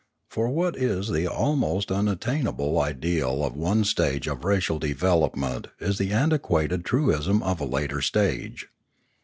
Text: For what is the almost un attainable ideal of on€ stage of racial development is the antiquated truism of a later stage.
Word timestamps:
For 0.31 0.49
what 0.49 0.75
is 0.77 1.09
the 1.09 1.27
almost 1.27 1.91
un 1.91 2.07
attainable 2.07 2.79
ideal 2.79 3.45
of 3.45 3.53
on€ 3.53 3.85
stage 3.85 4.25
of 4.25 4.43
racial 4.43 4.79
development 4.79 5.67
is 5.79 5.99
the 5.99 6.11
antiquated 6.11 6.83
truism 6.83 7.43
of 7.43 7.61
a 7.61 7.65
later 7.65 8.01
stage. 8.01 8.67